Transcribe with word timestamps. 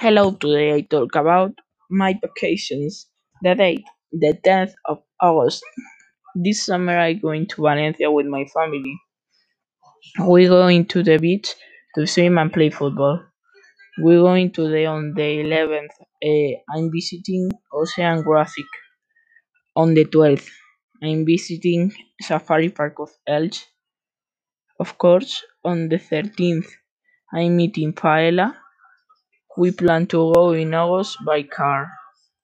Hello, 0.00 0.32
today 0.32 0.74
I 0.74 0.80
talk 0.82 1.14
about 1.16 1.52
my 1.90 2.12
vacations. 2.20 3.08
The 3.42 3.54
date, 3.54 3.84
the 4.12 4.34
10th 4.44 4.74
of 4.84 4.98
August. 5.20 5.64
This 6.34 6.66
summer 6.66 6.98
I 6.98 7.14
going 7.14 7.46
to 7.48 7.62
Valencia 7.62 8.10
with 8.10 8.26
my 8.26 8.44
family. 8.54 8.96
We 10.26 10.46
going 10.48 10.86
to 10.86 11.02
the 11.02 11.18
beach 11.18 11.54
to 11.94 12.06
swim 12.06 12.38
and 12.38 12.50
play 12.50 12.70
football. 12.70 13.20
We 14.04 14.16
going 14.16 14.52
today 14.52 14.86
on 14.86 15.14
the 15.14 15.40
11th. 15.44 15.92
eh, 16.22 16.56
I'm 16.74 16.90
visiting 16.92 17.50
Oceanographic. 17.72 18.68
On 19.76 19.92
the 19.92 20.06
12th, 20.06 20.48
I'm 21.02 21.26
visiting 21.26 21.92
Safari 22.22 22.70
Park 22.70 22.98
of 23.00 23.10
Elche. 23.28 23.66
Of 24.78 24.98
course, 24.98 25.46
on 25.64 25.88
the 25.88 25.98
13th, 25.98 26.68
I'm 27.32 27.56
meeting 27.56 27.94
Paella. 27.94 28.56
We 29.56 29.70
plan 29.70 30.08
to 30.08 30.32
go 30.34 30.52
in 30.52 30.74
August 30.74 31.16
by 31.24 31.44
car. 31.44 31.90